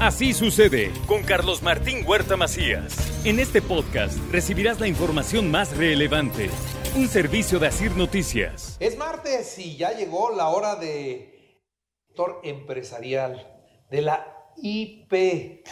[0.00, 3.26] Así sucede con Carlos Martín Huerta Macías.
[3.26, 6.50] En este podcast recibirás la información más relevante.
[6.94, 8.76] Un servicio de Asir Noticias.
[8.78, 11.64] Es martes y ya llegó la hora de
[12.06, 15.64] sector empresarial de la IP.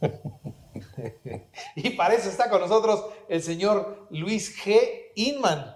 [1.74, 5.10] y para eso está con nosotros el señor Luis G.
[5.16, 5.74] Inman.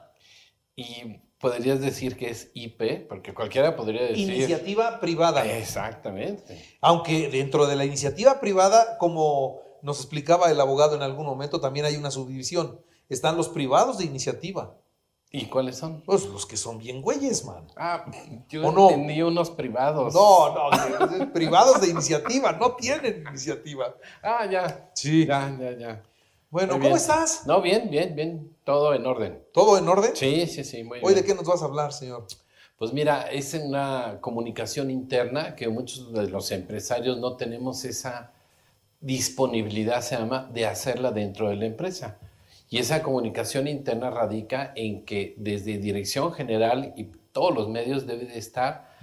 [0.76, 4.30] Y podrías decir que es IP, porque cualquiera podría decir.
[4.30, 5.44] Iniciativa privada.
[5.46, 6.62] Exactamente.
[6.80, 11.86] Aunque dentro de la iniciativa privada, como nos explicaba el abogado en algún momento, también
[11.86, 12.80] hay una subdivisión.
[13.08, 14.74] Están los privados de iniciativa.
[15.30, 16.02] ¿Y cuáles son?
[16.02, 17.66] Pues los que son bien güeyes, man.
[17.76, 18.06] Ah,
[18.48, 18.90] yo ¿O no?
[18.90, 20.14] entendí unos privados.
[20.14, 23.94] No, no, privados de iniciativa, no tienen iniciativa.
[24.22, 24.90] Ah, ya.
[24.94, 25.26] Sí.
[25.26, 26.02] Ya, ya, ya.
[26.56, 26.96] Bueno, Muy ¿cómo bien.
[26.96, 27.46] estás?
[27.46, 28.56] No, bien, bien, bien.
[28.64, 29.42] Todo en orden.
[29.52, 30.16] ¿Todo en orden?
[30.16, 31.16] Sí, sí, sí, muy Hoy, bien.
[31.16, 32.26] ¿de qué nos vas a hablar, señor?
[32.78, 38.32] Pues mira, es una comunicación interna que muchos de los empresarios no tenemos esa
[39.02, 42.16] disponibilidad, se llama, de hacerla dentro de la empresa.
[42.70, 48.24] Y esa comunicación interna radica en que desde dirección general y todos los medios debe
[48.24, 48.96] de estar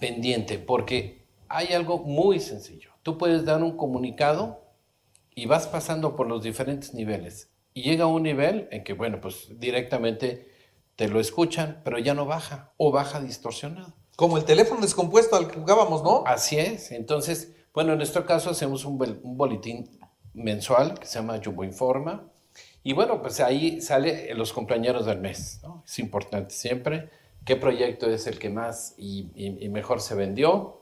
[0.00, 2.90] pendiente, porque hay algo muy sencillo.
[3.04, 4.67] Tú puedes dar un comunicado
[5.40, 7.50] y vas pasando por los diferentes niveles.
[7.74, 10.48] Y llega un nivel en que, bueno, pues directamente
[10.96, 13.94] te lo escuchan, pero ya no baja o baja distorsionado.
[14.16, 16.24] Como el teléfono descompuesto al que jugábamos, ¿no?
[16.26, 16.90] Así es.
[16.90, 19.88] Entonces, bueno, en nuestro caso hacemos un, bol- un boletín
[20.34, 22.24] mensual que se llama Jumbo Informa.
[22.82, 25.60] Y bueno, pues ahí sale los compañeros del mes.
[25.62, 25.84] ¿no?
[25.86, 27.10] Es importante siempre
[27.44, 30.77] qué proyecto es el que más y, y- y mejor se vendió.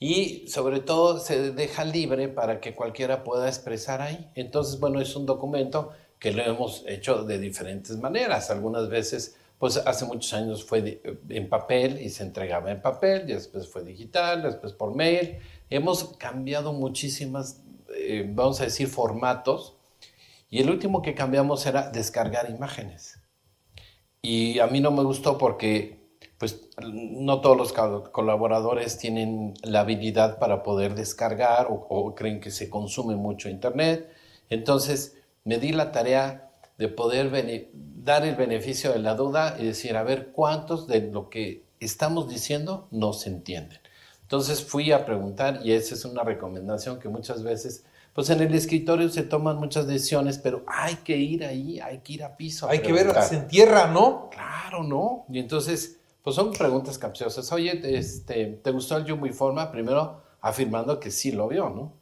[0.00, 4.30] Y sobre todo se deja libre para que cualquiera pueda expresar ahí.
[4.34, 8.50] Entonces, bueno, es un documento que lo hemos hecho de diferentes maneras.
[8.50, 13.34] Algunas veces, pues hace muchos años fue en papel y se entregaba en papel, y
[13.34, 15.38] después fue digital, después por mail.
[15.68, 17.62] Hemos cambiado muchísimas,
[17.94, 19.74] eh, vamos a decir, formatos.
[20.48, 23.18] Y el último que cambiamos era descargar imágenes.
[24.22, 25.97] Y a mí no me gustó porque
[26.38, 32.40] pues no todos los co- colaboradores tienen la habilidad para poder descargar o, o creen
[32.40, 34.08] que se consume mucho internet.
[34.48, 37.30] Entonces me di la tarea de poder
[37.74, 42.28] dar el beneficio de la duda y decir, a ver, ¿cuántos de lo que estamos
[42.28, 43.78] diciendo no se entienden?
[44.22, 47.84] Entonces fui a preguntar y esa es una recomendación que muchas veces,
[48.14, 52.12] pues en el escritorio se toman muchas decisiones, pero hay que ir ahí, hay que
[52.12, 52.66] ir a piso.
[52.68, 54.28] a Hay que ver, se entierra, ¿no?
[54.30, 55.24] Claro, ¿no?
[55.30, 57.50] Y entonces, pues son preguntas capciosas.
[57.52, 59.72] Oye, este, ¿te gustó el Jumbo Informa?
[59.72, 61.94] Primero afirmando que sí lo vio, ¿no?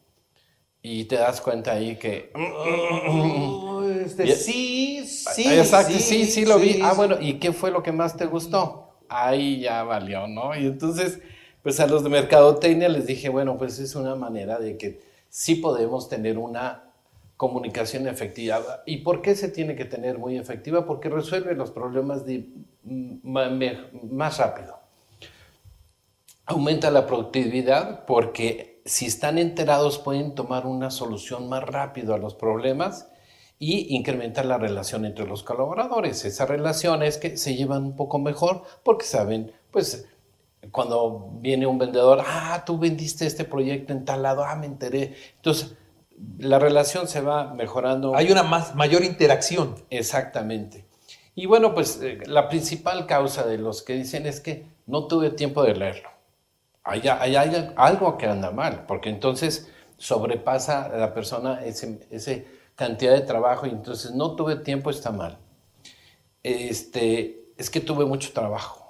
[0.82, 2.32] Y te das cuenta ahí que...
[2.34, 5.44] Oh, este, sí, sí.
[5.46, 6.72] Exacto, sí, sí, lo vi.
[6.72, 6.96] sí, ah, sí.
[6.96, 8.96] bueno, ¿y qué fue lo que más te gustó?
[9.08, 10.56] Ahí ya valió, ¿no?
[10.56, 11.20] Y entonces,
[11.62, 15.54] pues a los de Mercadotecnia les dije, bueno, pues es una manera de que sí
[15.54, 16.82] podemos tener una
[17.36, 18.82] comunicación efectiva.
[18.86, 20.84] ¿Y por qué se tiene que tener muy efectiva?
[20.84, 22.48] Porque resuelve los problemas de,
[22.86, 24.78] más rápido.
[26.46, 32.34] Aumenta la productividad porque si están enterados pueden tomar una solución más rápido a los
[32.34, 33.08] problemas
[33.58, 36.24] y incrementar la relación entre los colaboradores.
[36.24, 40.06] Esa relación es que se llevan un poco mejor porque saben, pues,
[40.70, 45.14] cuando viene un vendedor, ah, tú vendiste este proyecto en tal lado, ah, me enteré.
[45.36, 45.74] Entonces,
[46.38, 48.16] la relación se va mejorando.
[48.16, 49.74] Hay una más, mayor interacción.
[49.90, 50.85] Exactamente.
[51.38, 55.30] Y bueno, pues eh, la principal causa de los que dicen es que no tuve
[55.30, 56.08] tiempo de leerlo.
[56.82, 63.12] Hay, hay, algo que anda mal, porque entonces sobrepasa a la persona ese, ese cantidad
[63.12, 65.36] de trabajo y entonces no tuve tiempo está mal.
[66.42, 68.86] Este, es que tuve mucho trabajo.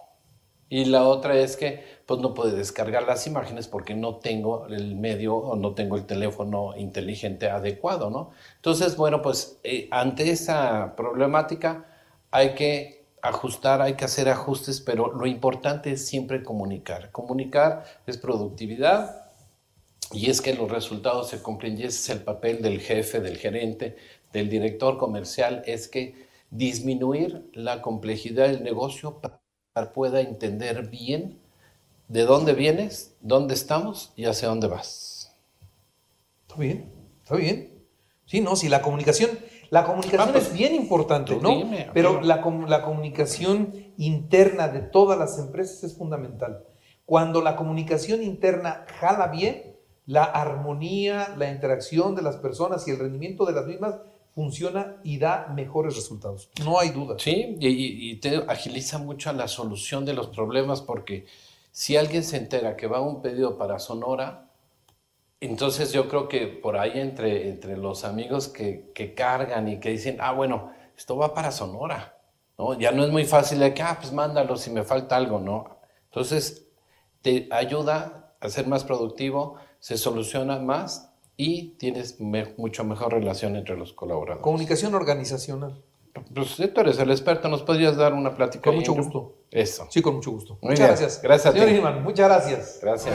[0.68, 4.94] Y la otra es que pues no puedo descargar las imágenes porque no tengo el
[4.94, 8.30] medio o no tengo el teléfono inteligente adecuado, ¿no?
[8.56, 11.86] Entonces, bueno, pues eh, ante esa problemática
[12.36, 17.10] hay que ajustar, hay que hacer ajustes, pero lo importante es siempre comunicar.
[17.10, 19.30] Comunicar es productividad
[20.12, 23.96] y es que los resultados se cumplen y es el papel del jefe, del gerente,
[24.34, 29.40] del director comercial, es que disminuir la complejidad del negocio para
[29.74, 31.40] que pueda entender bien
[32.08, 35.34] de dónde vienes, dónde estamos y hacia dónde vas.
[36.46, 36.92] Está bien,
[37.22, 37.76] está bien.
[38.26, 39.30] Sí, no, si la comunicación,
[39.76, 41.50] la comunicación Ah, pues, es bien importante, ¿no?
[41.50, 46.64] dime, Pero la, com- la comunicación interna de todas las empresas es fundamental.
[47.04, 49.76] Cuando la comunicación interna jala bien,
[50.06, 53.96] la armonía, la interacción de las personas y el rendimiento de las mismas
[54.34, 56.48] funciona y da mejores resultados.
[56.64, 57.16] No hay duda.
[57.18, 57.68] Sí, y,
[58.10, 61.26] y- te agiliza mucho la solución de los problemas porque
[61.72, 64.45] si alguien se entera que va un pedido para Sonora,
[65.40, 69.90] entonces yo creo que por ahí entre, entre los amigos que, que cargan y que
[69.90, 72.18] dicen, ah, bueno, esto va para Sonora,
[72.58, 72.78] ¿no?
[72.78, 75.78] Ya no es muy fácil de que, ah, pues mándalo si me falta algo, ¿no?
[76.06, 76.68] Entonces
[77.22, 83.56] te ayuda a ser más productivo, se soluciona más y tienes me- mucho mejor relación
[83.56, 84.42] entre los colaboradores.
[84.42, 85.82] Comunicación organizacional.
[86.34, 88.64] Pues tú eres el experto, ¿nos podrías dar una plática?
[88.70, 89.34] Con mucho gusto.
[89.50, 89.86] Eso.
[89.90, 90.58] Sí, con mucho gusto.
[90.62, 90.88] Muy muchas bien.
[90.88, 91.22] gracias.
[91.22, 91.74] Gracias a Señor ti.
[91.74, 92.78] Gilman, muchas gracias.
[92.80, 93.14] Gracias.